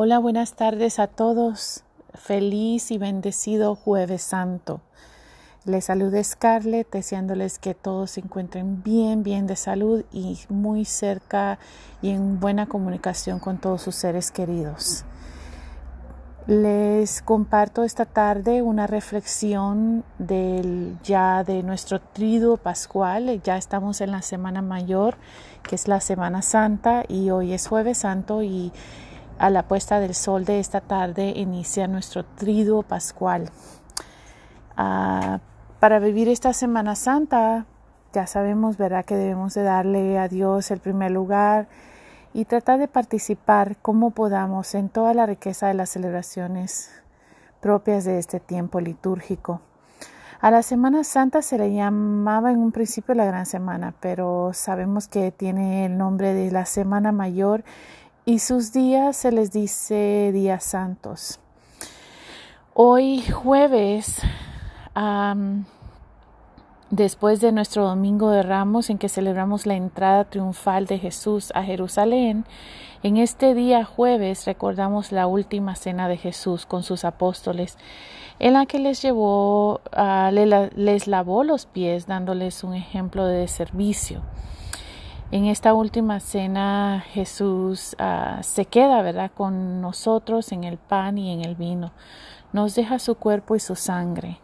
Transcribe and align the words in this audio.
Hola, 0.00 0.20
buenas 0.20 0.52
tardes 0.54 1.00
a 1.00 1.08
todos. 1.08 1.82
Feliz 2.14 2.92
y 2.92 2.98
bendecido 2.98 3.74
jueves 3.74 4.22
santo. 4.22 4.80
Les 5.64 5.86
saluda 5.86 6.22
Scarlett, 6.22 6.88
deseándoles 6.92 7.58
que 7.58 7.74
todos 7.74 8.12
se 8.12 8.20
encuentren 8.20 8.84
bien, 8.84 9.24
bien 9.24 9.48
de 9.48 9.56
salud 9.56 10.04
y 10.12 10.38
muy 10.50 10.84
cerca 10.84 11.58
y 12.00 12.10
en 12.10 12.38
buena 12.38 12.66
comunicación 12.66 13.40
con 13.40 13.58
todos 13.58 13.82
sus 13.82 13.96
seres 13.96 14.30
queridos. 14.30 15.04
Les 16.46 17.20
comparto 17.20 17.82
esta 17.82 18.04
tarde 18.04 18.62
una 18.62 18.86
reflexión 18.86 20.04
del 20.20 20.96
ya 21.02 21.42
de 21.42 21.64
nuestro 21.64 22.00
triduo 22.00 22.56
pascual. 22.56 23.42
Ya 23.42 23.56
estamos 23.56 24.00
en 24.00 24.12
la 24.12 24.22
semana 24.22 24.62
mayor, 24.62 25.16
que 25.64 25.74
es 25.74 25.88
la 25.88 26.00
Semana 26.00 26.40
Santa, 26.42 27.02
y 27.08 27.30
hoy 27.30 27.52
es 27.52 27.66
jueves 27.66 27.98
santo 27.98 28.44
y 28.44 28.72
a 29.38 29.50
la 29.50 29.68
puesta 29.68 30.00
del 30.00 30.14
sol 30.14 30.44
de 30.44 30.60
esta 30.60 30.80
tarde 30.80 31.32
inicia 31.36 31.86
nuestro 31.86 32.24
triduo 32.24 32.82
pascual. 32.82 33.50
Ah, 34.76 35.40
para 35.80 35.98
vivir 35.98 36.28
esta 36.28 36.52
Semana 36.52 36.96
Santa, 36.96 37.66
ya 38.12 38.26
sabemos, 38.26 38.76
¿verdad?, 38.76 39.04
que 39.04 39.16
debemos 39.16 39.54
de 39.54 39.62
darle 39.62 40.18
a 40.18 40.28
Dios 40.28 40.70
el 40.70 40.80
primer 40.80 41.12
lugar 41.12 41.68
y 42.34 42.44
tratar 42.44 42.78
de 42.78 42.88
participar 42.88 43.76
como 43.76 44.10
podamos 44.10 44.74
en 44.74 44.88
toda 44.88 45.14
la 45.14 45.26
riqueza 45.26 45.68
de 45.68 45.74
las 45.74 45.90
celebraciones 45.90 46.90
propias 47.60 48.04
de 48.04 48.18
este 48.18 48.40
tiempo 48.40 48.80
litúrgico. 48.80 49.60
A 50.40 50.52
la 50.52 50.62
Semana 50.62 51.02
Santa 51.02 51.42
se 51.42 51.58
le 51.58 51.72
llamaba 51.72 52.52
en 52.52 52.58
un 52.58 52.70
principio 52.70 53.14
la 53.14 53.24
Gran 53.24 53.44
Semana, 53.44 53.94
pero 53.98 54.52
sabemos 54.54 55.08
que 55.08 55.32
tiene 55.32 55.86
el 55.86 55.98
nombre 55.98 56.32
de 56.32 56.52
la 56.52 56.64
Semana 56.64 57.10
Mayor 57.10 57.64
y 58.28 58.40
sus 58.40 58.74
días 58.74 59.16
se 59.16 59.32
les 59.32 59.52
dice 59.52 60.32
días 60.34 60.62
santos. 60.62 61.40
Hoy 62.74 63.22
jueves, 63.22 64.20
después 66.90 67.40
de 67.40 67.52
nuestro 67.52 67.86
Domingo 67.86 68.28
de 68.28 68.42
Ramos 68.42 68.90
en 68.90 68.98
que 68.98 69.08
celebramos 69.08 69.64
la 69.64 69.76
entrada 69.76 70.24
triunfal 70.24 70.84
de 70.84 70.98
Jesús 70.98 71.52
a 71.54 71.62
Jerusalén, 71.62 72.44
en 73.02 73.16
este 73.16 73.54
día 73.54 73.86
jueves 73.86 74.44
recordamos 74.44 75.10
la 75.10 75.26
última 75.26 75.74
cena 75.74 76.06
de 76.06 76.18
Jesús 76.18 76.66
con 76.66 76.82
sus 76.82 77.06
apóstoles, 77.06 77.78
en 78.40 78.52
la 78.52 78.66
que 78.66 78.78
les 78.78 79.00
llevó, 79.00 79.80
les 80.30 81.06
lavó 81.06 81.44
los 81.44 81.64
pies 81.64 82.06
dándoles 82.06 82.62
un 82.62 82.74
ejemplo 82.74 83.24
de 83.24 83.48
servicio. 83.48 84.20
En 85.30 85.44
esta 85.44 85.74
última 85.74 86.20
cena 86.20 87.04
Jesús 87.06 87.94
ah, 87.98 88.40
se 88.42 88.64
queda, 88.64 89.02
¿verdad?, 89.02 89.30
con 89.34 89.82
nosotros 89.82 90.52
en 90.52 90.64
el 90.64 90.78
pan 90.78 91.18
y 91.18 91.32
en 91.32 91.44
el 91.44 91.54
vino. 91.54 91.92
Nos 92.54 92.74
deja 92.74 92.98
su 92.98 93.14
cuerpo 93.14 93.54
y 93.54 93.60
su 93.60 93.74
sangre. 93.74 94.38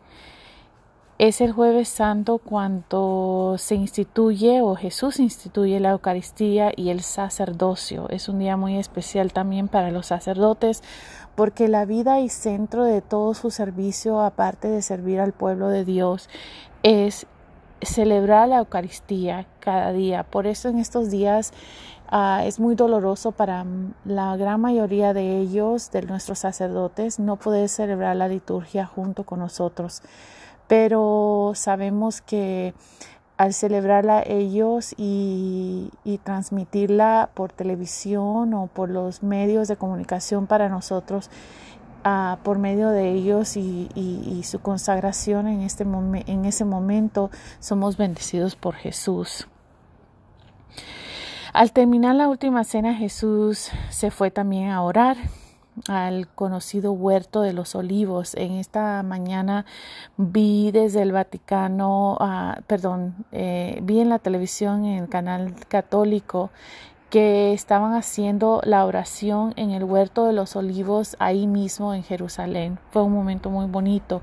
Es 1.17 1.41
el 1.41 1.53
jueves 1.53 1.89
santo 1.89 2.37
cuando 2.37 3.55
se 3.57 3.77
instituye 3.77 4.61
o 4.61 4.75
Jesús 4.75 5.21
instituye 5.21 5.81
la 5.81 5.93
Eucaristía 5.93 6.71
y 6.77 6.91
el 6.91 7.01
sacerdocio. 7.01 8.09
Es 8.11 8.29
un 8.29 8.41
día 8.41 8.59
muy 8.59 8.77
especial 8.77 9.33
también 9.33 9.69
para 9.69 9.91
los 9.91 10.07
sacerdotes 10.07 10.83
porque 11.35 11.69
la 11.69 11.87
vida 11.87 12.21
y 12.21 12.29
centro 12.29 12.85
de 12.85 13.01
todo 13.01 13.33
su 13.33 13.51
servicio, 13.51 14.21
aparte 14.21 14.69
de 14.69 14.83
servir 14.83 15.21
al 15.21 15.33
pueblo 15.33 15.69
de 15.69 15.87
Dios, 15.87 16.29
es 16.83 17.27
celebrar 17.83 18.49
la 18.49 18.59
Eucaristía 18.59 19.47
cada 19.61 19.93
día. 19.93 20.23
Por 20.25 20.47
eso 20.47 20.69
en 20.69 20.79
estos 20.79 21.11
días 21.11 21.53
ah, 22.09 22.43
es 22.45 22.61
muy 22.61 22.75
doloroso 22.75 23.33
para 23.33 23.65
la 24.05 24.37
gran 24.37 24.61
mayoría 24.61 25.13
de 25.13 25.39
ellos, 25.39 25.91
de 25.91 26.03
nuestros 26.03 26.41
sacerdotes, 26.41 27.19
no 27.19 27.37
poder 27.37 27.69
celebrar 27.69 28.17
la 28.17 28.29
liturgia 28.29 28.87
junto 28.87 29.25
con 29.25 29.41
nosotros. 29.41 30.03
Pero 30.67 31.53
sabemos 31.55 32.21
que 32.21 32.75
al 33.37 33.53
celebrarla 33.53 34.23
ellos 34.25 34.95
y, 34.97 35.91
y, 36.05 36.19
transmitirla 36.19 37.31
por 37.35 37.53
televisión 37.53 38.55
o 38.55 38.69
por 38.69 38.91
los 38.91 39.25
medios 39.25 39.67
de 39.67 39.77
comunicación 39.77 40.47
para 40.47 40.69
nosotros, 40.69 41.31
por 42.43 42.59
medio 42.59 42.91
de 42.91 43.13
ellos 43.13 43.57
y, 43.57 44.43
su 44.45 44.61
consagración 44.61 45.47
en, 45.47 45.63
este 45.63 45.85
en 45.85 46.45
ese 46.45 46.65
momento 46.65 47.31
somos 47.61 47.97
bendecidos 47.97 48.57
por 48.57 48.75
Jesús. 48.75 49.49
Al 51.53 51.73
terminar 51.73 52.17
la 52.17 52.29
última 52.29 52.65
cena 52.65 52.95
Jesús 52.95 53.71
se 53.89 54.11
fue 54.11 54.31
también 54.31 54.71
a 54.71 54.83
orar 54.83 55.17
al 55.89 56.29
conocido 56.29 56.93
huerto 56.93 57.43
de 57.43 57.53
los 57.53 57.75
olivos. 57.75 58.35
En 58.35 58.53
esta 58.53 59.03
mañana 59.03 59.65
vi 60.17 60.71
desde 60.73 61.03
el 61.03 61.13
Vaticano, 61.13 62.17
ah, 62.21 62.61
perdón, 62.67 63.15
eh, 63.33 63.79
vi 63.83 64.01
en 64.01 64.09
la 64.09 64.19
televisión, 64.19 64.85
en 64.85 65.05
el 65.05 65.09
canal 65.09 65.55
católico, 65.69 66.51
que 67.15 67.53
estaban 67.53 67.93
haciendo 67.93 68.61
la 68.65 68.85
oración 68.85 69.53
en 69.55 69.71
el 69.71 69.85
huerto 69.85 70.27
de 70.27 70.33
los 70.33 70.57
olivos 70.57 71.15
ahí 71.21 71.47
mismo 71.47 71.95
en 71.95 72.03
Jerusalén. 72.03 72.81
Fue 72.91 73.05
un 73.05 73.13
momento 73.13 73.51
muy 73.51 73.67
bonito. 73.67 74.21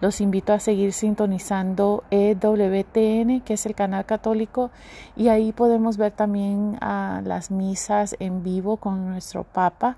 Los 0.00 0.20
invito 0.20 0.52
a 0.52 0.60
seguir 0.60 0.92
sintonizando 0.92 2.04
EWTN, 2.12 3.40
que 3.40 3.54
es 3.54 3.66
el 3.66 3.74
canal 3.74 4.06
católico, 4.06 4.70
y 5.16 5.30
ahí 5.30 5.50
podemos 5.50 5.96
ver 5.96 6.12
también 6.12 6.78
a 6.80 7.22
las 7.24 7.50
misas 7.50 8.14
en 8.20 8.44
vivo 8.44 8.76
con 8.76 9.08
nuestro 9.08 9.42
Papa. 9.42 9.96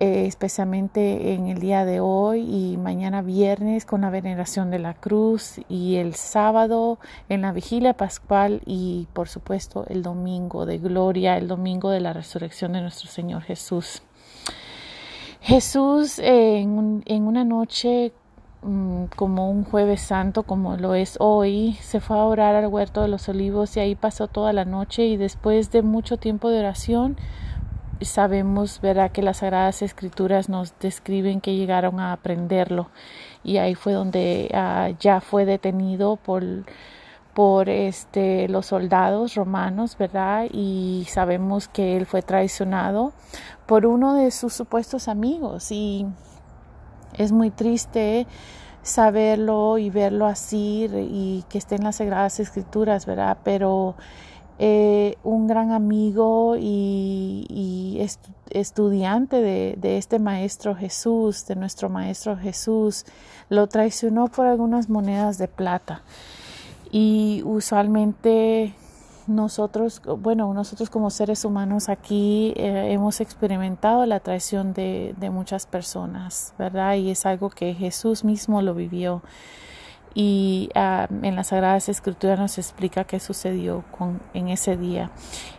Eh, 0.00 0.26
especialmente 0.26 1.34
en 1.34 1.46
el 1.46 1.60
día 1.60 1.84
de 1.84 2.00
hoy 2.00 2.40
y 2.40 2.76
mañana 2.76 3.22
viernes 3.22 3.84
con 3.84 4.00
la 4.00 4.10
veneración 4.10 4.72
de 4.72 4.80
la 4.80 4.94
cruz 4.94 5.60
y 5.68 5.96
el 5.96 6.16
sábado 6.16 6.98
en 7.28 7.42
la 7.42 7.52
vigilia 7.52 7.92
pascual 7.92 8.60
y 8.66 9.06
por 9.12 9.28
supuesto 9.28 9.86
el 9.88 10.02
domingo 10.02 10.66
de 10.66 10.78
gloria, 10.78 11.38
el 11.38 11.46
domingo 11.46 11.90
de 11.90 12.00
la 12.00 12.12
resurrección 12.12 12.72
de 12.72 12.80
nuestro 12.80 13.08
Señor 13.08 13.42
Jesús. 13.42 14.02
Jesús 15.40 16.18
en, 16.18 17.04
en 17.06 17.28
una 17.28 17.44
noche 17.44 18.12
mm, 18.62 19.04
como 19.14 19.48
un 19.48 19.62
jueves 19.62 20.00
santo 20.00 20.42
como 20.42 20.76
lo 20.76 20.96
es 20.96 21.18
hoy, 21.20 21.74
se 21.80 22.00
fue 22.00 22.18
a 22.18 22.24
orar 22.24 22.56
al 22.56 22.66
huerto 22.66 23.00
de 23.00 23.06
los 23.08 23.28
olivos 23.28 23.76
y 23.76 23.80
ahí 23.80 23.94
pasó 23.94 24.26
toda 24.26 24.52
la 24.52 24.64
noche 24.64 25.06
y 25.06 25.16
después 25.16 25.70
de 25.70 25.82
mucho 25.82 26.16
tiempo 26.16 26.50
de 26.50 26.58
oración 26.58 27.16
sabemos, 28.04 28.80
¿verdad?, 28.80 29.12
que 29.12 29.22
las 29.22 29.38
Sagradas 29.38 29.82
Escrituras 29.82 30.48
nos 30.48 30.78
describen 30.78 31.40
que 31.40 31.56
llegaron 31.56 32.00
a 32.00 32.12
aprenderlo 32.12 32.90
y 33.42 33.58
ahí 33.58 33.74
fue 33.74 33.92
donde 33.92 34.50
ah, 34.54 34.90
ya 34.98 35.20
fue 35.20 35.44
detenido 35.44 36.16
por, 36.16 36.42
por 37.34 37.68
este, 37.68 38.48
los 38.48 38.66
soldados 38.66 39.34
romanos, 39.34 39.96
¿verdad? 39.98 40.46
Y 40.52 41.06
sabemos 41.08 41.68
que 41.68 41.96
él 41.96 42.06
fue 42.06 42.22
traicionado 42.22 43.12
por 43.66 43.86
uno 43.86 44.14
de 44.14 44.30
sus 44.30 44.52
supuestos 44.54 45.08
amigos 45.08 45.70
y 45.70 46.06
es 47.14 47.32
muy 47.32 47.50
triste 47.50 48.26
saberlo 48.82 49.78
y 49.78 49.90
verlo 49.90 50.26
así 50.26 50.88
y 50.92 51.44
que 51.48 51.58
esté 51.58 51.76
en 51.76 51.84
las 51.84 51.96
Sagradas 51.96 52.38
Escrituras, 52.38 53.06
¿verdad? 53.06 53.38
Pero 53.42 53.96
eh, 54.58 55.16
un 55.24 55.48
gran 55.48 55.72
amigo 55.72 56.56
y, 56.58 58.00
estudiante 58.50 59.40
de, 59.40 59.98
este 59.98 60.18
maestro 60.18 60.76
Jesús, 60.76 61.46
de 61.46 61.56
nuestro 61.56 61.88
maestro 61.88 62.36
Jesús, 62.36 63.04
lo 63.48 63.66
traicionó 63.66 64.28
por 64.28 64.46
algunas 64.46 64.88
monedas 64.88 65.38
de 65.38 65.48
plata. 65.48 66.02
Y 66.92 67.42
usualmente 67.44 68.74
nosotros, 69.26 70.00
bueno, 70.18 70.52
nosotros 70.54 70.90
como 70.90 71.10
seres 71.10 71.44
humanos 71.44 71.88
aquí 71.88 72.52
eh, 72.56 72.92
hemos 72.92 73.20
experimentado 73.20 74.06
la 74.06 74.20
traición 74.20 74.72
de 74.74 75.30
muchas 75.32 75.66
personas, 75.66 76.54
¿verdad? 76.58 76.94
Y 76.94 77.10
es 77.10 77.26
algo 77.26 77.50
que 77.50 77.74
Jesús 77.74 78.22
mismo 78.22 78.62
lo 78.62 78.74
vivió 78.74 79.22
y 80.14 80.70
ah, 80.76 81.08
en 81.22 81.34
las 81.34 81.48
Sagradas 81.48 81.88
Escrituras 81.88 82.38
nos 82.38 82.56
explica 82.58 83.04
qué 83.04 83.18
sucedió 83.18 83.84
con, 83.90 84.20
en 84.32 84.48
ese 84.48 84.76
día. 84.76 85.10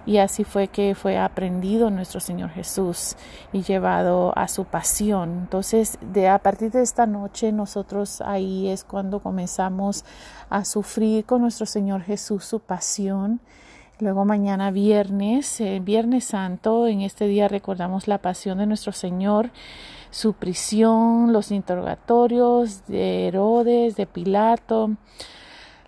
Y 0.05 0.17
así 0.17 0.45
fue 0.45 0.69
que 0.69 0.95
fue 0.95 1.17
aprendido 1.17 1.89
nuestro 1.89 2.21
Señor 2.21 2.51
Jesús 2.51 3.17
y 3.51 3.63
llevado 3.63 4.37
a 4.37 4.47
su 4.47 4.63
pasión. 4.63 5.39
Entonces, 5.39 5.97
de, 6.01 6.29
a 6.29 6.39
partir 6.39 6.71
de 6.71 6.83
esta 6.83 7.05
noche, 7.05 7.51
nosotros 7.51 8.21
ahí 8.21 8.69
es 8.69 8.85
cuando 8.85 9.19
comenzamos 9.19 10.05
a 10.49 10.63
sufrir 10.63 11.25
con 11.25 11.41
nuestro 11.41 11.65
Señor 11.65 12.01
Jesús 12.03 12.45
su 12.45 12.61
pasión. 12.61 13.41
Luego 13.99 14.25
mañana 14.25 14.71
viernes, 14.71 15.61
eh, 15.61 15.79
Viernes 15.81 16.25
Santo, 16.25 16.85
en 16.87 16.99
este 16.99 17.27
día 17.27 17.47
recordamos 17.47 18.09
la 18.09 18.17
pasión 18.17 18.57
de 18.57 18.65
nuestro 18.65 18.91
Señor 18.91 19.51
su 20.11 20.33
prisión, 20.33 21.31
los 21.31 21.49
interrogatorios 21.51 22.85
de 22.87 23.27
Herodes, 23.27 23.95
de 23.95 24.05
Pilato, 24.05 24.91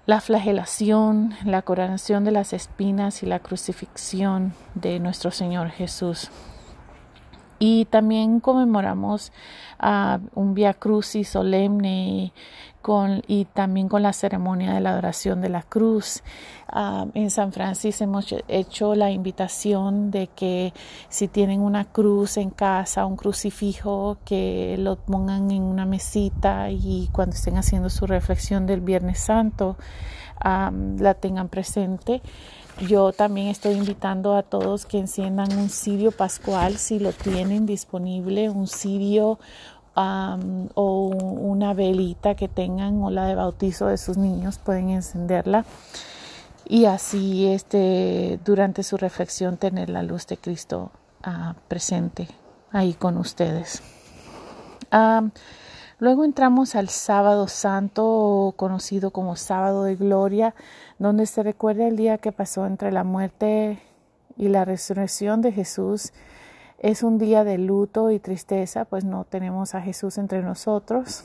la 0.05 0.21
flagelación, 0.21 1.33
la 1.43 1.61
coronación 1.63 2.23
de 2.23 2.31
las 2.31 2.53
espinas 2.53 3.23
y 3.23 3.25
la 3.25 3.39
crucifixión 3.39 4.53
de 4.73 4.99
nuestro 5.01 5.31
Señor 5.31 5.69
Jesús. 5.69 6.29
Y 7.59 7.85
también 7.85 8.39
conmemoramos 8.39 9.31
un 10.33 10.53
Via 10.53 10.73
Crucis 10.73 11.29
solemne 11.29 12.33
con, 12.81 13.21
y 13.27 13.45
también 13.45 13.89
con 13.89 14.03
la 14.03 14.13
ceremonia 14.13 14.73
de 14.73 14.81
la 14.81 14.91
adoración 14.91 15.41
de 15.41 15.49
la 15.49 15.63
cruz. 15.63 16.23
Uh, 16.73 17.09
en 17.13 17.29
San 17.31 17.51
Francisco 17.53 18.03
hemos 18.03 18.33
hecho 18.47 18.95
la 18.95 19.09
invitación 19.11 20.11
de 20.11 20.27
que 20.27 20.73
si 21.09 21.27
tienen 21.27 21.61
una 21.61 21.85
cruz 21.85 22.37
en 22.37 22.49
casa, 22.49 23.05
un 23.05 23.15
crucifijo, 23.15 24.17
que 24.25 24.75
lo 24.77 24.97
pongan 24.97 25.51
en 25.51 25.63
una 25.63 25.85
mesita 25.85 26.69
y 26.69 27.09
cuando 27.11 27.35
estén 27.35 27.57
haciendo 27.57 27.89
su 27.89 28.05
reflexión 28.05 28.65
del 28.65 28.81
Viernes 28.81 29.19
Santo, 29.19 29.77
um, 30.43 30.97
la 30.97 31.13
tengan 31.13 31.49
presente. 31.49 32.21
Yo 32.79 33.11
también 33.11 33.47
estoy 33.47 33.73
invitando 33.73 34.35
a 34.35 34.43
todos 34.43 34.85
que 34.85 34.99
enciendan 34.99 35.51
un 35.57 35.69
cirio 35.69 36.11
pascual 36.11 36.77
si 36.77 36.99
lo 36.99 37.11
tienen 37.11 37.65
disponible, 37.65 38.51
un 38.51 38.67
cirio 38.67 39.39
o 39.97 41.07
una 41.07 41.73
velita 41.73 42.35
que 42.35 42.47
tengan 42.47 43.01
o 43.01 43.09
la 43.09 43.25
de 43.25 43.35
bautizo 43.35 43.87
de 43.87 43.97
sus 43.97 44.17
niños 44.17 44.59
pueden 44.59 44.89
encenderla 44.89 45.65
y 46.65 46.85
así 46.85 47.47
este 47.47 48.39
durante 48.45 48.83
su 48.83 48.97
reflexión 48.97 49.57
tener 49.57 49.89
la 49.89 50.03
luz 50.03 50.27
de 50.27 50.37
Cristo 50.37 50.91
uh, 51.25 51.53
presente 51.67 52.27
ahí 52.71 52.93
con 52.93 53.17
ustedes. 53.17 53.81
Luego 55.99 56.23
entramos 56.25 56.75
al 56.75 56.89
sábado 56.89 57.47
santo, 57.47 58.53
conocido 58.55 59.09
como 59.09 59.35
sábado 59.35 59.83
de 59.83 59.95
gloria, 59.95 60.53
donde 60.99 61.25
se 61.25 61.41
recuerda 61.41 61.87
el 61.87 61.97
día 61.97 62.19
que 62.19 62.31
pasó 62.31 62.67
entre 62.67 62.91
la 62.91 63.03
muerte 63.03 63.81
y 64.37 64.49
la 64.49 64.63
resurrección 64.63 65.41
de 65.41 65.51
Jesús. 65.51 66.13
Es 66.79 67.03
un 67.03 67.17
día 67.17 67.43
de 67.43 67.57
luto 67.57 68.11
y 68.11 68.19
tristeza, 68.19 68.85
pues 68.85 69.03
no 69.03 69.23
tenemos 69.23 69.75
a 69.75 69.81
Jesús 69.81 70.17
entre 70.17 70.41
nosotros. 70.41 71.23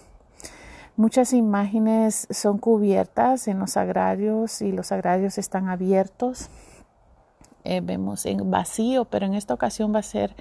Muchas 0.97 1.33
imágenes 1.33 2.27
son 2.31 2.59
cubiertas 2.59 3.49
en 3.49 3.59
los 3.59 3.77
agrarios 3.77 4.63
y 4.63 4.73
los 4.73 4.93
agrarios 4.93 5.39
están 5.39 5.69
abiertos. 5.69 6.49
Eh, 7.65 7.81
vemos 7.83 8.27
en 8.27 8.51
vacío, 8.51 9.05
pero 9.05 9.27
en 9.27 9.35
esta 9.35 9.55
ocasión 9.55 9.95
va 9.95 10.01
a 10.01 10.03
ser 10.03 10.35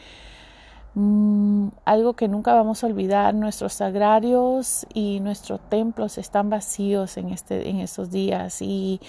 Mm, 0.93 1.69
algo 1.85 2.15
que 2.15 2.27
nunca 2.27 2.53
vamos 2.53 2.83
a 2.83 2.87
olvidar, 2.87 3.33
nuestros 3.33 3.73
sagrarios 3.73 4.85
y 4.93 5.21
nuestros 5.21 5.61
templos 5.69 6.17
están 6.17 6.49
vacíos 6.49 7.15
en, 7.15 7.29
este, 7.29 7.69
en 7.69 7.79
estos 7.79 8.11
días 8.11 8.61
y, 8.61 8.99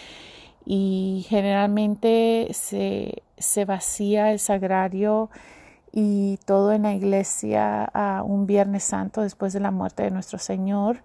y 0.64 1.26
generalmente 1.28 2.48
se, 2.52 3.24
se, 3.36 3.64
vacía 3.64 4.30
el 4.30 4.38
sagrario 4.38 5.28
y 5.92 6.38
todo 6.46 6.72
en 6.72 6.82
la 6.82 6.94
iglesia 6.94 7.90
un 8.24 8.46
Viernes 8.46 8.84
Santo 8.84 9.20
después 9.20 9.52
de 9.52 9.60
la 9.60 9.70
muerte 9.70 10.02
de 10.02 10.10
nuestro 10.10 10.38
Señor 10.38 11.02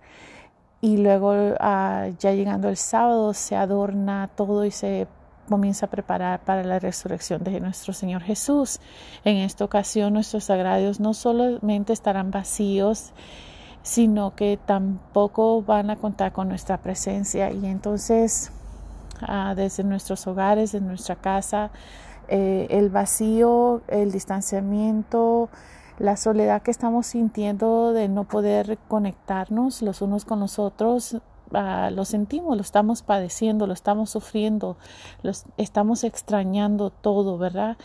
y 0.79 0.97
luego 0.97 1.33
ah, 1.59 2.07
ya 2.19 2.31
llegando 2.33 2.69
el 2.69 2.77
sábado 2.77 3.33
se 3.33 3.55
adorna 3.55 4.29
todo 4.35 4.63
y 4.63 4.71
se 4.71 5.07
comienza 5.49 5.87
a 5.87 5.89
preparar 5.89 6.41
para 6.41 6.63
la 6.63 6.79
resurrección 6.79 7.43
de 7.43 7.59
nuestro 7.59 7.93
Señor 7.93 8.21
Jesús. 8.21 8.79
En 9.23 9.37
esta 9.37 9.65
ocasión 9.65 10.13
nuestros 10.13 10.45
sagrados 10.45 10.99
no 10.99 11.13
solamente 11.13 11.93
estarán 11.93 12.31
vacíos, 12.31 13.13
sino 13.81 14.35
que 14.35 14.59
tampoco 14.65 15.61
van 15.61 15.89
a 15.89 15.95
contar 15.95 16.33
con 16.33 16.49
nuestra 16.49 16.77
presencia. 16.77 17.51
Y 17.51 17.65
entonces, 17.65 18.51
ah, 19.21 19.53
desde 19.55 19.83
nuestros 19.83 20.27
hogares, 20.27 20.73
en 20.73 20.87
nuestra 20.87 21.15
casa, 21.15 21.71
eh, 22.27 22.67
el 22.69 22.89
vacío, 22.89 23.81
el 23.87 24.11
distanciamiento, 24.11 25.49
la 25.99 26.17
soledad 26.17 26.61
que 26.61 26.71
estamos 26.71 27.07
sintiendo 27.07 27.93
de 27.93 28.07
no 28.07 28.25
poder 28.25 28.77
conectarnos 28.87 29.81
los 29.81 30.01
unos 30.01 30.25
con 30.25 30.39
los 30.39 30.59
otros, 30.59 31.21
Ah, 31.53 31.91
lo 31.93 32.03
sentimos, 32.03 32.55
lo 32.57 32.61
estamos 32.61 33.03
padeciendo, 33.03 33.67
lo 33.67 33.73
estamos 33.73 34.09
sufriendo, 34.09 34.77
lo 35.23 35.31
estamos 35.55 36.03
extrañando 36.03 36.89
todo, 36.89 37.37
¿verdad? 37.37 37.77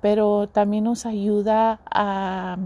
Pero 0.00 0.48
también 0.48 0.84
nos 0.84 1.04
ayuda 1.04 1.80
a, 1.90 2.58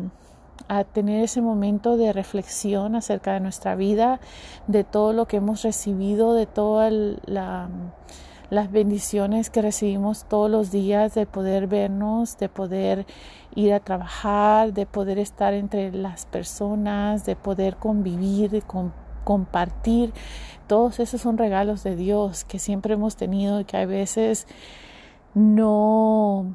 a 0.69 0.84
tener 0.84 1.25
ese 1.25 1.40
momento 1.40 1.96
de 1.96 2.12
reflexión 2.12 2.96
acerca 2.96 3.32
de 3.32 3.40
nuestra 3.40 3.76
vida, 3.76 4.20
de 4.67 4.84
todo 4.84 5.14
lo 5.14 5.26
que 5.26 5.38
hemos 5.38 5.62
recibido, 5.62 6.34
de 6.34 6.46
todas 6.46 6.93
las 8.53 8.71
bendiciones 8.71 9.49
que 9.49 9.63
recibimos 9.63 10.27
todos 10.27 10.51
los 10.51 10.71
días, 10.71 11.15
de 11.15 11.25
poder 11.25 11.67
vernos, 11.69 12.37
de 12.37 12.51
poder 12.51 13.07
ir 13.55 13.73
a 13.73 13.81
trabajar, 13.81 14.75
de 14.75 14.85
poder 14.85 15.19
estar 15.19 15.55
entre 15.55 15.91
las 15.91 16.27
personas, 16.27 17.25
de 17.25 17.35
poder 17.35 17.77
convivir, 17.77 18.51
de 18.51 18.63
compartir. 19.25 20.13
Todos 20.67 21.01
esos 21.01 21.23
son 21.23 21.39
regalos 21.39 21.83
de 21.83 21.97
Dios 21.97 22.45
que 22.45 22.59
siempre 22.59 22.93
hemos 22.93 23.17
tenido 23.17 23.59
y 23.59 23.65
que 23.65 23.79
a 23.79 23.87
veces 23.87 24.47
no, 25.33 26.55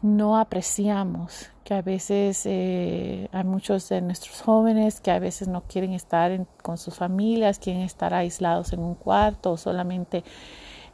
no 0.00 0.38
apreciamos, 0.38 1.50
que 1.62 1.74
a 1.74 1.82
veces 1.82 2.46
eh, 2.46 3.28
hay 3.32 3.44
muchos 3.44 3.86
de 3.90 4.00
nuestros 4.00 4.40
jóvenes 4.40 5.02
que 5.02 5.10
a 5.10 5.18
veces 5.18 5.46
no 5.46 5.60
quieren 5.64 5.92
estar 5.92 6.46
con 6.62 6.78
sus 6.78 6.94
familias, 6.94 7.58
quieren 7.58 7.82
estar 7.82 8.14
aislados 8.14 8.72
en 8.72 8.80
un 8.80 8.94
cuarto 8.94 9.52
o 9.52 9.56
solamente 9.58 10.24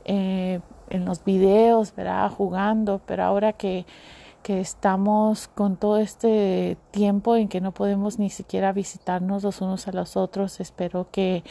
eh, 0.08 0.60
en 0.90 1.05
los 1.05 1.22
videos, 1.22 1.94
¿verdad? 1.94 2.28
jugando, 2.31 3.00
pero 3.06 3.22
ahora 3.22 3.52
que 3.52 3.87
que 4.43 4.60
estamos 4.60 5.49
con 5.49 5.76
todo 5.76 5.99
este 5.99 6.78
tiempo 6.90 7.37
en 7.37 7.49
que 7.49 7.60
no 7.60 7.72
podemos 7.72 8.19
ni 8.19 8.31
siquiera 8.31 8.72
visitarnos 8.72 9.43
los 9.43 9.60
unos 9.60 9.88
a 9.88 9.93
los 9.93 10.16
otros. 10.16 10.60
Espero 10.60 11.08
que 11.10 11.43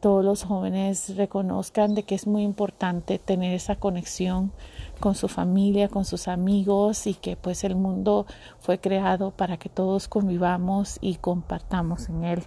todos 0.00 0.24
los 0.24 0.44
jóvenes 0.44 1.16
reconozcan 1.16 1.94
de 1.94 2.04
que 2.04 2.14
es 2.14 2.26
muy 2.26 2.42
importante 2.42 3.18
tener 3.18 3.54
esa 3.54 3.76
conexión 3.76 4.52
con 5.00 5.14
su 5.14 5.28
familia, 5.28 5.88
con 5.88 6.04
sus 6.04 6.28
amigos 6.28 7.06
y 7.06 7.14
que 7.14 7.36
pues 7.36 7.64
el 7.64 7.76
mundo 7.76 8.26
fue 8.58 8.78
creado 8.78 9.30
para 9.30 9.56
que 9.56 9.68
todos 9.68 10.06
convivamos 10.06 10.98
y 11.00 11.16
compartamos 11.16 12.08
en 12.08 12.24
él. 12.24 12.42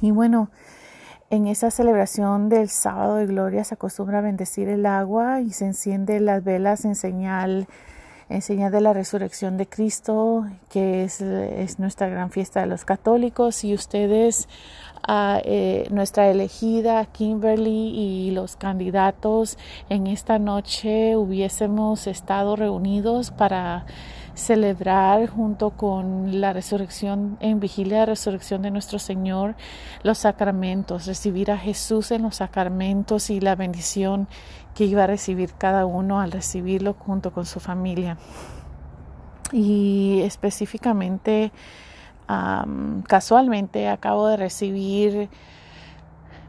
Y 0.00 0.10
bueno, 0.10 0.50
en 1.30 1.46
esa 1.46 1.70
celebración 1.70 2.48
del 2.48 2.68
sábado 2.68 3.16
de 3.16 3.26
gloria 3.26 3.64
se 3.64 3.74
acostumbra 3.74 4.18
a 4.18 4.22
bendecir 4.22 4.68
el 4.68 4.86
agua 4.86 5.40
y 5.40 5.52
se 5.52 5.66
enciende 5.66 6.20
las 6.20 6.42
velas 6.42 6.84
en 6.84 6.94
señal 6.94 7.68
en 8.30 8.70
de 8.70 8.80
la 8.80 8.92
resurrección 8.92 9.56
de 9.56 9.66
Cristo, 9.66 10.46
que 10.68 11.04
es, 11.04 11.22
es 11.22 11.78
nuestra 11.78 12.08
gran 12.08 12.30
fiesta 12.30 12.60
de 12.60 12.66
los 12.66 12.84
católicos, 12.84 13.64
y 13.64 13.72
ustedes, 13.72 14.48
a 15.02 15.40
eh, 15.44 15.86
nuestra 15.90 16.28
elegida 16.28 17.06
Kimberly 17.06 17.70
y 17.70 18.30
los 18.32 18.56
candidatos 18.56 19.56
en 19.88 20.06
esta 20.06 20.38
noche 20.38 21.16
hubiésemos 21.16 22.06
estado 22.06 22.56
reunidos 22.56 23.30
para 23.30 23.86
celebrar 24.38 25.28
junto 25.28 25.70
con 25.70 26.40
la 26.40 26.52
resurrección, 26.52 27.36
en 27.40 27.60
vigilia 27.60 28.00
de 28.00 28.06
resurrección 28.06 28.62
de 28.62 28.70
nuestro 28.70 28.98
Señor, 28.98 29.56
los 30.02 30.18
sacramentos, 30.18 31.06
recibir 31.06 31.50
a 31.50 31.58
Jesús 31.58 32.10
en 32.10 32.22
los 32.22 32.36
sacramentos 32.36 33.30
y 33.30 33.40
la 33.40 33.56
bendición 33.56 34.28
que 34.74 34.84
iba 34.84 35.04
a 35.04 35.06
recibir 35.08 35.52
cada 35.58 35.84
uno 35.86 36.20
al 36.20 36.32
recibirlo 36.32 36.94
junto 36.94 37.32
con 37.32 37.44
su 37.44 37.60
familia. 37.60 38.16
Y 39.52 40.20
específicamente, 40.22 41.52
casualmente, 43.06 43.88
acabo 43.88 44.28
de 44.28 44.36
recibir 44.36 45.28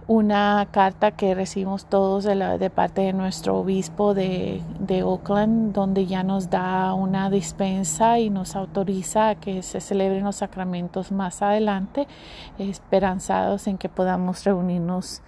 una 0.10 0.68
carta 0.72 1.12
que 1.12 1.36
recibimos 1.36 1.86
todos 1.86 2.24
de, 2.24 2.34
la, 2.34 2.58
de 2.58 2.72
parte 2.72 3.02
de 3.02 3.14
nuestro 3.14 3.58
obispo 3.58 4.16
de, 4.16 4.64
de, 4.80 5.04
Oakland, 5.04 5.72
donde 5.72 6.08
ya 6.08 6.24
nos 6.24 6.50
da 6.50 6.96
una 6.96 7.30
dispensa 7.30 8.18
y 8.18 8.32
nos 8.32 8.56
autoriza 8.56 9.30
a 9.30 9.36
que 9.36 9.62
se 9.62 9.80
celebren 9.80 10.24
los 10.24 10.38
sacramentos 10.38 11.12
más 11.12 11.44
adelante, 11.44 12.08
esperanzados 12.58 13.68
en 13.68 13.78
que 13.78 13.88
podamos 13.88 14.44
reunirnos 14.46 15.22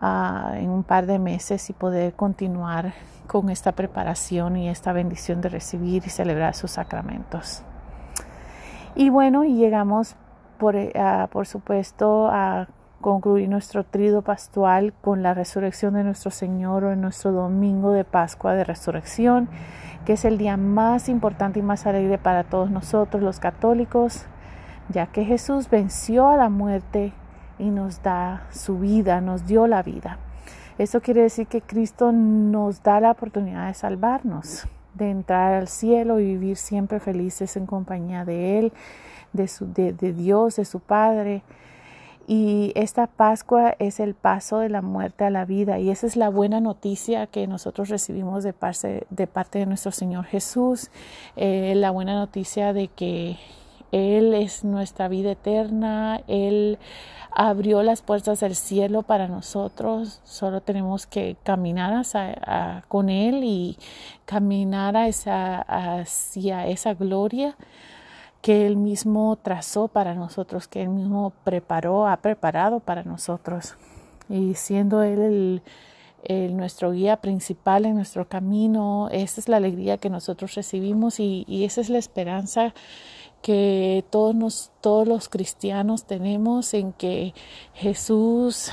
uh, 0.00 0.54
en 0.54 0.70
un 0.70 0.84
par 0.84 1.04
de 1.04 1.18
meses 1.18 1.68
y 1.68 1.74
poder 1.74 2.14
continuar 2.14 2.94
con 3.26 3.50
esta 3.50 3.72
preparación 3.72 4.56
y 4.56 4.70
esta 4.70 4.94
bendición 4.94 5.42
de 5.42 5.50
recibir 5.50 6.02
y 6.06 6.08
celebrar 6.08 6.54
sus 6.54 6.70
sacramentos. 6.70 7.62
Y 8.94 9.10
bueno, 9.10 9.44
y 9.44 9.56
llegamos 9.56 10.16
por, 10.56 10.76
uh, 10.76 11.28
por 11.30 11.46
supuesto 11.46 12.30
a 12.32 12.68
concluir 13.00 13.48
nuestro 13.48 13.84
trido 13.84 14.22
pastual 14.22 14.92
con 15.00 15.22
la 15.22 15.34
resurrección 15.34 15.94
de 15.94 16.04
nuestro 16.04 16.30
Señor 16.30 16.84
o 16.84 16.92
en 16.92 17.00
nuestro 17.00 17.32
domingo 17.32 17.92
de 17.92 18.04
Pascua 18.04 18.54
de 18.54 18.64
Resurrección, 18.64 19.48
que 20.04 20.14
es 20.14 20.24
el 20.24 20.38
día 20.38 20.56
más 20.56 21.08
importante 21.08 21.60
y 21.60 21.62
más 21.62 21.86
alegre 21.86 22.18
para 22.18 22.44
todos 22.44 22.70
nosotros 22.70 23.22
los 23.22 23.40
católicos, 23.40 24.26
ya 24.88 25.06
que 25.06 25.24
Jesús 25.24 25.70
venció 25.70 26.28
a 26.28 26.36
la 26.36 26.48
muerte 26.48 27.12
y 27.58 27.70
nos 27.70 28.02
da 28.02 28.46
su 28.50 28.78
vida, 28.78 29.20
nos 29.20 29.46
dio 29.46 29.66
la 29.66 29.82
vida. 29.82 30.18
Eso 30.78 31.00
quiere 31.00 31.22
decir 31.22 31.46
que 31.46 31.60
Cristo 31.60 32.12
nos 32.12 32.82
da 32.82 33.00
la 33.00 33.10
oportunidad 33.10 33.66
de 33.66 33.74
salvarnos, 33.74 34.66
de 34.94 35.10
entrar 35.10 35.54
al 35.54 35.68
cielo 35.68 36.20
y 36.20 36.24
vivir 36.24 36.56
siempre 36.56 37.00
felices 37.00 37.56
en 37.56 37.66
compañía 37.66 38.24
de 38.24 38.58
Él, 38.58 38.72
de, 39.32 39.48
su, 39.48 39.72
de, 39.72 39.92
de 39.92 40.12
Dios, 40.12 40.56
de 40.56 40.64
su 40.64 40.80
Padre. 40.80 41.42
Y 42.30 42.72
esta 42.74 43.06
Pascua 43.06 43.74
es 43.78 44.00
el 44.00 44.12
paso 44.12 44.58
de 44.58 44.68
la 44.68 44.82
muerte 44.82 45.24
a 45.24 45.30
la 45.30 45.46
vida. 45.46 45.78
Y 45.78 45.88
esa 45.88 46.06
es 46.06 46.14
la 46.14 46.28
buena 46.28 46.60
noticia 46.60 47.26
que 47.26 47.46
nosotros 47.46 47.88
recibimos 47.88 48.44
de 48.44 48.52
parte 48.52 49.06
de, 49.08 49.26
parte 49.26 49.60
de 49.60 49.64
nuestro 49.64 49.92
Señor 49.92 50.26
Jesús. 50.26 50.90
Eh, 51.36 51.72
la 51.74 51.90
buena 51.90 52.12
noticia 52.12 52.74
de 52.74 52.88
que 52.88 53.38
Él 53.92 54.34
es 54.34 54.62
nuestra 54.62 55.08
vida 55.08 55.32
eterna. 55.32 56.20
Él 56.26 56.78
abrió 57.32 57.82
las 57.82 58.02
puertas 58.02 58.40
del 58.40 58.56
cielo 58.56 59.04
para 59.04 59.26
nosotros. 59.26 60.20
Solo 60.24 60.60
tenemos 60.60 61.06
que 61.06 61.38
caminar 61.44 62.04
con 62.88 63.08
Él 63.08 63.40
y 63.42 63.78
caminar 64.26 64.98
hacia 64.98 66.66
esa 66.66 66.92
gloria 66.92 67.56
que 68.40 68.66
Él 68.66 68.76
mismo 68.76 69.36
trazó 69.36 69.88
para 69.88 70.14
nosotros, 70.14 70.68
que 70.68 70.82
Él 70.82 70.90
mismo 70.90 71.32
preparó, 71.44 72.06
ha 72.06 72.16
preparado 72.18 72.80
para 72.80 73.02
nosotros. 73.02 73.74
Y 74.28 74.54
siendo 74.54 75.02
Él 75.02 75.62
el, 76.24 76.56
nuestro 76.56 76.92
guía 76.92 77.18
principal 77.18 77.84
en 77.84 77.94
nuestro 77.96 78.28
camino, 78.28 79.08
esa 79.10 79.40
es 79.40 79.48
la 79.48 79.56
alegría 79.56 79.98
que 79.98 80.10
nosotros 80.10 80.54
recibimos 80.54 81.20
y, 81.20 81.44
esa 81.64 81.80
es 81.80 81.90
la 81.90 81.98
esperanza 81.98 82.74
que 83.42 84.04
todos, 84.10 84.70
todos 84.80 85.06
los 85.06 85.28
cristianos 85.28 86.04
tenemos 86.04 86.74
en 86.74 86.92
que 86.92 87.34
Jesús 87.74 88.70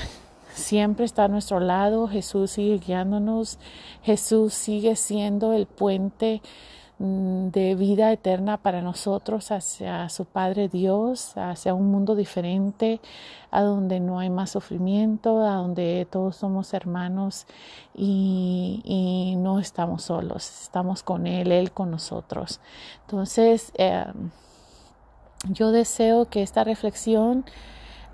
siempre 0.54 1.04
está 1.04 1.24
a 1.24 1.28
nuestro 1.28 1.60
lado, 1.60 2.08
Jesús 2.08 2.52
sigue 2.52 2.78
guiándonos, 2.78 3.58
Jesús 4.02 4.54
sigue 4.54 4.96
siendo 4.96 5.52
el 5.52 5.66
puente 5.66 6.42
de 6.98 7.74
vida 7.74 8.10
eterna 8.10 8.56
para 8.56 8.80
nosotros 8.80 9.50
hacia 9.50 10.08
su 10.08 10.24
Padre 10.24 10.68
Dios, 10.68 11.36
hacia 11.36 11.74
un 11.74 11.90
mundo 11.90 12.14
diferente, 12.14 13.00
a 13.50 13.60
donde 13.60 14.00
no 14.00 14.18
hay 14.18 14.30
más 14.30 14.50
sufrimiento, 14.50 15.44
a 15.44 15.56
donde 15.56 16.06
todos 16.10 16.36
somos 16.36 16.72
hermanos 16.72 17.46
y, 17.94 19.34
no 19.38 19.60
estamos 19.60 20.04
solos, 20.04 20.62
estamos 20.62 21.02
con 21.02 21.26
Él, 21.26 21.52
Él 21.52 21.70
con 21.70 21.90
nosotros. 21.90 22.60
Entonces, 23.02 23.72
em, 23.74 24.30
yo 25.50 25.72
deseo 25.72 26.24
que 26.26 26.42
esta 26.42 26.64
reflexión 26.64 27.44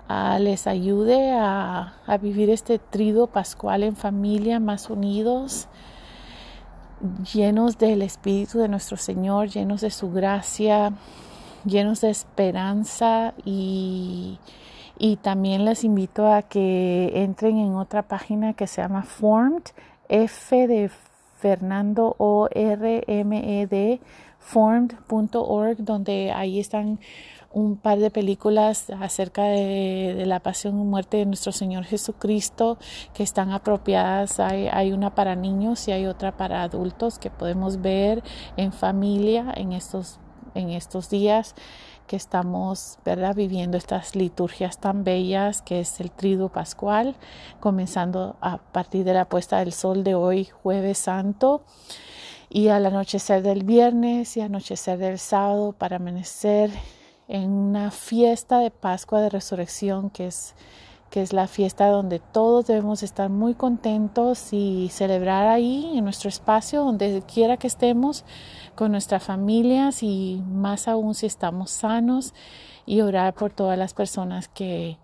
ah, 0.09 0.39
les 0.39 0.67
ayude 0.67 1.31
a, 1.31 1.95
a 2.05 2.17
vivir 2.17 2.49
este 2.49 2.79
trido 2.79 3.27
pascual 3.27 3.83
en 3.83 3.95
familia, 3.95 4.59
más 4.59 4.89
unidos 4.89 5.69
llenos 7.33 7.77
del 7.77 8.01
Espíritu 8.01 8.59
de 8.59 8.67
nuestro 8.67 8.97
Señor, 8.97 9.49
llenos 9.49 9.81
de 9.81 9.91
su 9.91 10.11
gracia, 10.11 10.93
llenos 11.65 12.01
de 12.01 12.09
esperanza 12.09 13.33
y, 13.45 14.39
también 15.21 15.65
les 15.65 15.83
invito 15.83 16.31
a 16.31 16.43
que 16.43 17.11
entren 17.13 17.57
en 17.57 17.75
otra 17.75 18.03
página 18.03 18.53
que 18.53 18.67
se 18.67 18.81
llama 18.81 19.03
Formed, 19.03 19.63
F 20.07 20.67
de 20.67 20.89
Fernando 21.39 22.15
O 22.19 22.47
R 22.51 23.03
M 23.07 23.61
E 23.61 23.67
D 23.67 23.99
formed.org 24.39 25.77
donde 25.77 26.31
ahí 26.31 26.59
están 26.59 26.99
un 27.53 27.77
par 27.77 27.99
de 27.99 28.09
películas 28.09 28.89
acerca 28.99 29.43
de, 29.43 30.23
la 30.25 30.39
pasión 30.39 30.79
y 30.79 30.83
muerte 30.83 31.17
de 31.17 31.25
nuestro 31.25 31.51
Señor 31.51 31.85
Jesucristo 31.85 32.77
que 33.13 33.23
están 33.23 33.51
apropiadas. 33.51 34.39
Hay, 34.39 34.67
hay, 34.67 34.91
una 34.91 35.13
para 35.15 35.35
niños 35.35 35.87
y 35.87 35.91
hay 35.91 36.07
otra 36.07 36.35
para 36.35 36.63
adultos 36.63 37.19
que 37.19 37.29
podemos 37.29 37.81
ver 37.81 38.23
en 38.57 38.73
familia 38.73 39.53
en 39.55 39.71
estos, 39.71 40.19
en 40.55 40.71
estos 40.71 41.09
días 41.09 41.55
que 42.07 42.15
estamos 42.15 42.97
¿verdad? 43.05 43.35
viviendo 43.35 43.77
estas 43.77 44.15
liturgias 44.15 44.77
tan 44.79 45.03
bellas 45.03 45.61
que 45.61 45.79
es 45.79 45.99
el 45.99 46.11
triduo 46.11 46.49
pascual, 46.49 47.15
comenzando 47.59 48.35
a 48.41 48.57
partir 48.57 49.03
de 49.05 49.13
la 49.13 49.25
puesta 49.25 49.59
del 49.59 49.71
sol 49.71 50.03
de 50.03 50.15
hoy, 50.15 50.45
jueves 50.45 50.97
santo 50.97 51.61
y 52.49 52.67
al 52.67 52.85
anochecer 52.85 53.41
del 53.41 53.63
viernes 53.63 54.37
y 54.37 54.41
anochecer 54.41 54.97
del 54.97 55.17
sábado 55.17 55.71
para 55.73 55.95
amanecer 55.95 56.71
en 57.33 57.49
una 57.49 57.89
fiesta 57.89 58.59
de 58.59 58.69
Pascua 58.69 59.19
de 59.19 59.29
Resurrección 59.29 60.11
que 60.11 60.27
es, 60.27 60.53
que 61.09 61.23
es 61.23 61.33
la 61.33 61.47
fiesta 61.47 61.87
donde 61.87 62.19
todos 62.19 62.67
debemos 62.67 63.01
estar 63.01 63.31
muy 63.31 63.55
contentos 63.55 64.53
y 64.53 64.89
celebrar 64.93 65.47
ahí 65.47 65.97
en 65.97 66.03
nuestro 66.03 66.29
espacio, 66.29 66.83
donde 66.83 67.23
quiera 67.23 67.57
que 67.57 67.65
estemos, 67.65 68.23
con 68.75 68.91
nuestras 68.91 69.23
familias 69.23 70.03
y 70.03 70.43
más 70.47 70.87
aún 70.87 71.15
si 71.15 71.25
estamos 71.25 71.71
sanos 71.71 72.35
y 72.85 73.01
orar 73.01 73.33
por 73.33 73.51
todas 73.51 73.79
las 73.79 73.95
personas 73.95 74.47
que, 74.47 74.99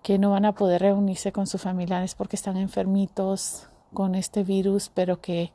que 0.00 0.16
no 0.16 0.30
van 0.30 0.44
a 0.44 0.52
poder 0.52 0.80
reunirse 0.80 1.32
con 1.32 1.48
sus 1.48 1.60
familiares 1.60 2.14
porque 2.14 2.36
están 2.36 2.56
enfermitos 2.56 3.66
con 3.92 4.14
este 4.14 4.44
virus, 4.44 4.92
pero 4.94 5.20
que 5.20 5.52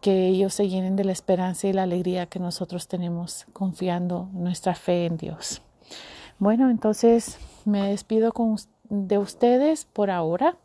que 0.00 0.28
ellos 0.28 0.54
se 0.54 0.68
llenen 0.68 0.96
de 0.96 1.04
la 1.04 1.12
esperanza 1.12 1.66
y 1.66 1.72
la 1.72 1.82
alegría 1.82 2.26
que 2.26 2.38
nosotros 2.38 2.88
tenemos 2.88 3.46
confiando 3.52 4.28
nuestra 4.32 4.74
fe 4.74 5.06
en 5.06 5.16
Dios. 5.16 5.62
Bueno, 6.38 6.70
entonces 6.70 7.38
me 7.64 7.88
despido 7.88 8.32
de 8.88 9.18
ustedes 9.18 9.84
por 9.84 10.10
ahora 10.10 10.56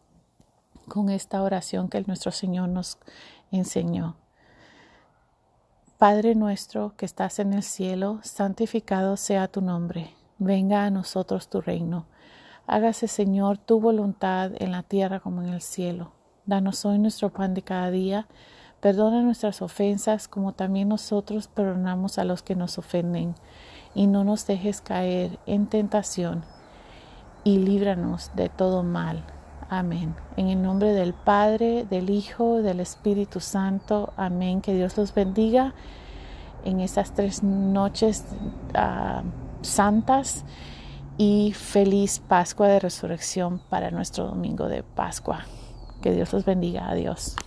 con 0.88 1.10
esta 1.10 1.42
oración 1.42 1.90
que 1.90 2.02
nuestro 2.02 2.32
Señor 2.32 2.70
nos 2.70 2.98
enseñó. 3.52 4.16
Padre 5.98 6.36
nuestro 6.36 6.94
que 6.98 7.06
estás 7.06 7.40
en 7.40 7.54
el 7.54 7.63
cielo, 7.63 8.20
santificado 8.24 9.16
sea 9.16 9.48
tu 9.48 9.62
nombre. 9.62 10.13
Venga 10.38 10.84
a 10.84 10.90
nosotros 10.90 11.50
tu 11.50 11.62
reino. 11.62 12.06
Hágase, 12.68 13.08
Señor, 13.08 13.58
tu 13.58 13.80
voluntad 13.80 14.52
en 14.60 14.72
la 14.72 14.84
tierra 14.84 15.20
como 15.20 15.42
en 15.42 15.50
el 15.50 15.62
cielo. 15.62 16.12
Danos 16.46 16.84
hoy 16.86 17.00
nuestro 17.00 17.30
pan 17.30 17.54
de 17.54 17.62
cada 17.62 17.90
día 17.90 18.28
Perdona 18.84 19.22
nuestras 19.22 19.62
ofensas 19.62 20.28
como 20.28 20.52
también 20.52 20.90
nosotros 20.90 21.48
perdonamos 21.48 22.18
a 22.18 22.25
los 22.25 22.44
que 22.44 22.54
nos 22.54 22.78
ofenden. 22.78 23.34
Y 23.96 24.08
no 24.08 24.25
nos 24.25 24.46
dejes 24.46 24.82
caer 24.82 25.40
en 25.46 25.68
tentación 25.68 26.44
y 27.46 27.60
líbranos 27.60 28.32
de 28.36 28.50
todo 28.50 28.84
mal. 28.84 29.24
Amén. 29.70 30.13
En 30.36 30.50
el 30.50 30.62
nombre 30.62 30.92
del 30.92 31.13
Padre, 31.13 31.86
del 31.90 32.10
Hijo, 32.10 32.62
del 32.62 32.82
Espíritu 32.82 33.40
Santo. 33.40 34.12
Amén. 34.18 34.60
Que 34.60 34.74
Dios 34.74 34.98
los 34.98 35.13
bendiga 35.13 35.74
en 36.66 36.82
estas 36.82 37.13
tres 37.13 37.42
noches 37.42 38.25
uh, 38.75 39.24
santas 39.62 40.44
y 41.18 41.54
feliz 41.54 42.20
Pascua 42.20 42.68
de 42.68 42.82
Resurrección 42.82 43.62
para 43.70 43.92
nuestro 43.92 44.25
domingo 44.25 44.68
de 44.68 44.84
Pascua. 44.84 45.46
Que 46.02 46.12
Dios 46.12 46.34
los 46.34 46.44
bendiga. 46.44 46.90
Adiós. 46.90 47.38